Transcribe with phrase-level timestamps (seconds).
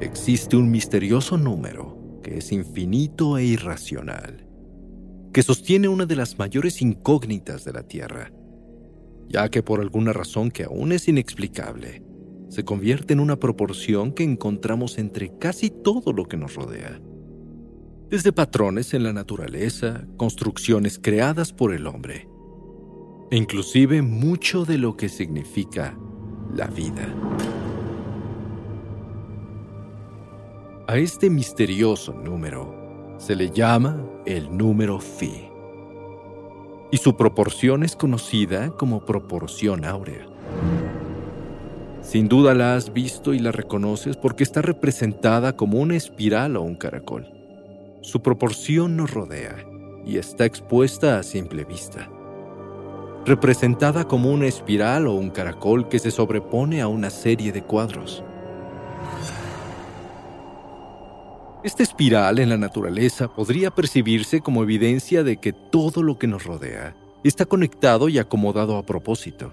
[0.00, 4.46] Existe un misterioso número que es infinito e irracional,
[5.32, 8.30] que sostiene una de las mayores incógnitas de la Tierra,
[9.28, 12.04] ya que por alguna razón que aún es inexplicable,
[12.48, 17.00] se convierte en una proporción que encontramos entre casi todo lo que nos rodea.
[18.08, 22.28] Desde patrones en la naturaleza, construcciones creadas por el hombre,
[23.32, 25.98] e inclusive mucho de lo que significa
[26.54, 27.12] la vida.
[30.90, 35.50] A este misterioso número se le llama el número phi,
[36.90, 40.26] y su proporción es conocida como proporción áurea.
[42.00, 46.62] Sin duda la has visto y la reconoces porque está representada como una espiral o
[46.62, 47.28] un caracol.
[48.00, 49.56] Su proporción nos rodea
[50.06, 52.08] y está expuesta a simple vista.
[53.26, 58.24] Representada como una espiral o un caracol que se sobrepone a una serie de cuadros.
[61.64, 66.44] Esta espiral en la naturaleza podría percibirse como evidencia de que todo lo que nos
[66.44, 69.52] rodea está conectado y acomodado a propósito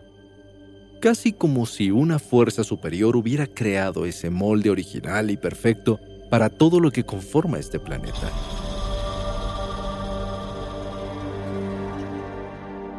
[1.05, 5.99] casi como si una fuerza superior hubiera creado ese molde original y perfecto
[6.31, 8.31] para todo lo que conforma este planeta.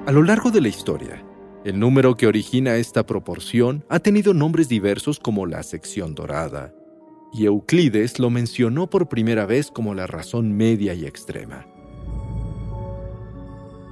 [0.07, 1.21] A lo largo de la historia,
[1.65, 6.73] el número que origina esta proporción ha tenido nombres diversos como la sección dorada,
[7.37, 11.66] y Euclides lo mencionó por primera vez como la razón media y extrema.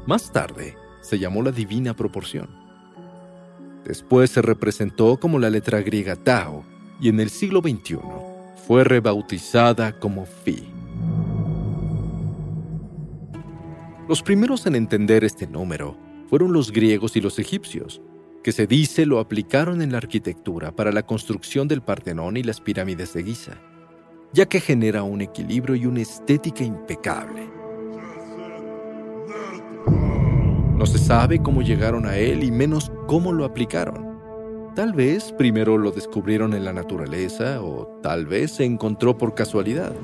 [0.07, 2.65] Más tarde, se llamó la divina proporción
[3.85, 6.65] Después se representó como la letra griega Tao
[7.01, 7.99] y en el siglo XXI
[8.67, 10.65] fue rebautizada como Phi.
[14.09, 15.99] Los primeros en entender este número
[16.31, 18.01] fueron los griegos y los egipcios,
[18.45, 22.61] que se dice lo aplicaron en la arquitectura para la construcción del Partenón y las
[22.61, 23.55] pirámides de Giza,
[24.35, 27.49] ya que genera un equilibrio y una estética impecable.
[30.77, 34.13] No se sabe cómo llegaron a él y menos cómo lo aplicaron.
[34.75, 39.95] Tal vez primero lo descubrieron en la naturaleza o tal vez se encontró por casualidad.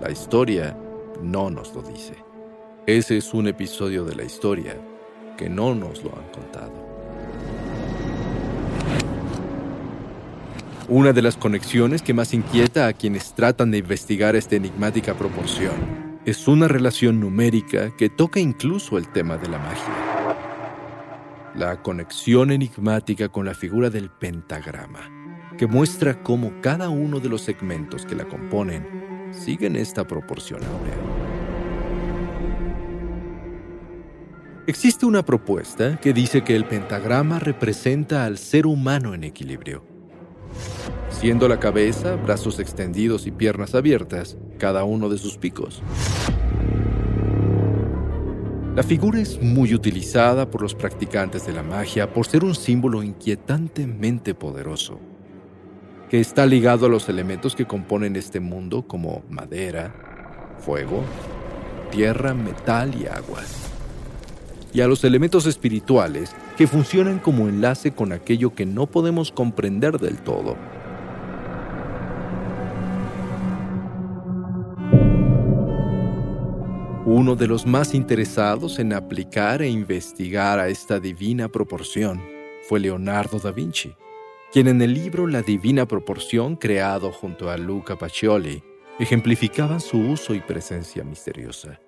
[0.00, 0.78] La historia
[1.22, 2.14] no nos lo dice.
[2.86, 4.76] Ese es un episodio de la historia
[5.36, 6.86] que no nos lo han contado.
[10.88, 16.16] Una de las conexiones que más inquieta a quienes tratan de investigar esta enigmática proporción
[16.24, 20.34] es una relación numérica que toca incluso el tema de la magia.
[21.56, 25.10] La conexión enigmática con la figura del pentagrama,
[25.58, 31.25] que muestra cómo cada uno de los segmentos que la componen siguen esta proporción áurea.
[34.66, 39.96] Existe una propuesta que dice que el pentagrama representa al ser humano en equilibrio
[41.10, 45.82] siendo la cabeza, brazos extendidos y piernas abiertas, cada uno de sus picos.
[48.74, 53.02] La figura es muy utilizada por los practicantes de la magia por ser un símbolo
[53.02, 55.00] inquietantemente poderoso,
[56.10, 59.94] que está ligado a los elementos que componen este mundo como madera,
[60.58, 61.02] fuego,
[61.90, 63.40] tierra, metal y agua,
[64.76, 69.98] y a los elementos espirituales que funcionan como enlace con aquello que no podemos comprender
[69.98, 70.54] del todo
[77.06, 82.20] Uno de los más interesados en aplicar e investigar a esta divina proporción
[82.68, 83.94] fue Leonardo da Vinci,
[84.52, 88.62] quien en el libro La Divina Proporción, creado junto a Luca Pacioli,
[88.98, 91.80] ejemplificaba su uso y presencia misteriosa.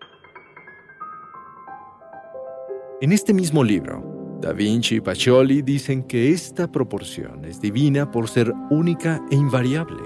[3.00, 8.28] En este mismo libro, Da Vinci y Pacioli dicen que esta proporción es divina por
[8.28, 10.02] ser única e invariable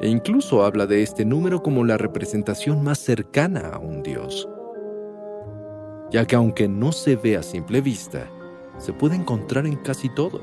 [0.00, 4.48] e incluso habla de este número como la representación más cercana a un dios,
[6.10, 8.28] ya que aunque no se ve a simple vista,
[8.78, 10.42] se puede encontrar en casi todo.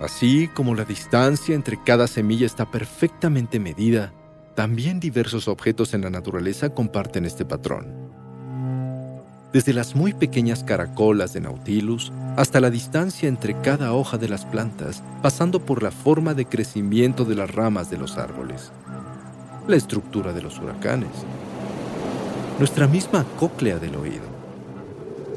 [0.00, 4.12] Así como la distancia entre cada semilla está perfectamente medida,
[4.60, 7.86] también diversos objetos en la naturaleza comparten este patrón.
[9.54, 14.44] desde las muy pequeñas caracolas de Nautilus hasta la distancia entre cada hoja de las
[14.44, 18.70] plantas, pasando por la forma de crecimiento de las ramas de los árboles,
[19.66, 21.24] la estructura de los huracanes,
[22.58, 24.28] nuestra misma cóclea del oído,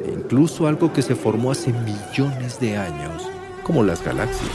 [0.05, 3.23] e incluso algo que se formó hace millones de años,
[3.63, 4.51] como las galaxias.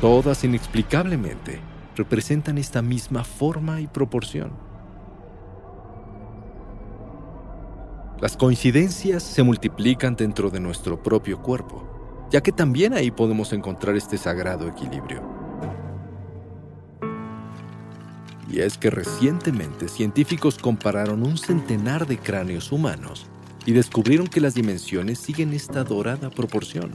[0.00, 4.52] Todas inexplicablemente representan esta misma forma y proporción.
[8.20, 13.96] Las coincidencias se multiplican dentro de nuestro propio cuerpo, ya que también ahí podemos encontrar
[13.96, 15.22] este sagrado equilibrio.
[18.48, 23.26] Y es que recientemente científicos compararon un centenar de cráneos humanos
[23.66, 26.92] y descubrieron que las dimensiones siguen esta dorada proporción.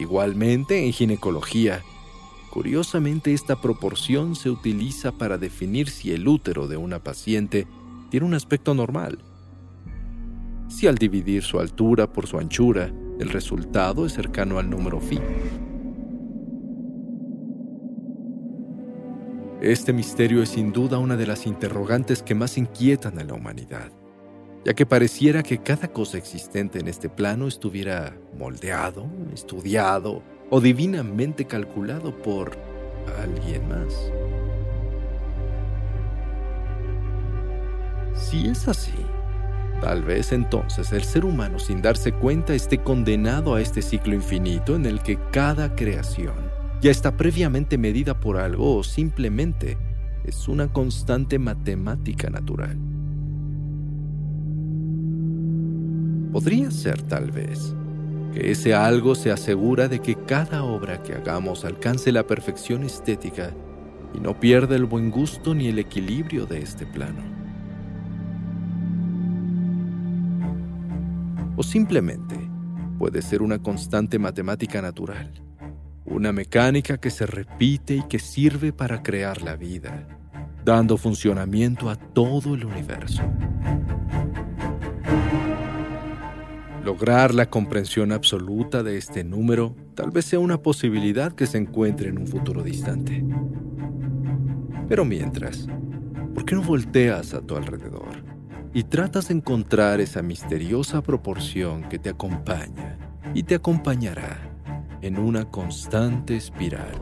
[0.00, 1.82] Igualmente, en ginecología,
[2.50, 7.68] Curiosamente, esta proporción se utiliza para definir si el útero de una paciente
[8.10, 9.20] tiene un aspecto normal.
[10.68, 15.20] Si al dividir su altura por su anchura, el resultado es cercano al número phi.
[19.62, 23.92] Este misterio es sin duda una de las interrogantes que más inquietan a la humanidad,
[24.64, 31.46] ya que pareciera que cada cosa existente en este plano estuviera moldeado, estudiado o divinamente
[31.46, 32.56] calculado por
[33.22, 33.94] alguien más.
[38.14, 38.92] Si es así,
[39.80, 44.76] tal vez entonces el ser humano sin darse cuenta esté condenado a este ciclo infinito
[44.76, 46.50] en el que cada creación
[46.82, 49.78] ya está previamente medida por algo o simplemente
[50.24, 52.89] es una constante matemática natural.
[56.32, 57.74] Podría ser tal vez
[58.32, 63.50] que ese algo se asegura de que cada obra que hagamos alcance la perfección estética
[64.14, 67.22] y no pierda el buen gusto ni el equilibrio de este plano.
[71.56, 72.36] O simplemente
[72.98, 75.32] puede ser una constante matemática natural,
[76.04, 80.06] una mecánica que se repite y que sirve para crear la vida,
[80.64, 83.22] dando funcionamiento a todo el universo.
[86.84, 92.08] Lograr la comprensión absoluta de este número tal vez sea una posibilidad que se encuentre
[92.08, 93.22] en un futuro distante.
[94.88, 95.66] Pero mientras,
[96.34, 98.24] ¿por qué no volteas a tu alrededor
[98.72, 102.96] y tratas de encontrar esa misteriosa proporción que te acompaña
[103.34, 104.38] y te acompañará
[105.02, 106.92] en una constante espiral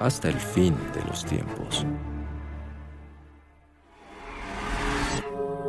[0.00, 1.84] hasta el fin de los tiempos?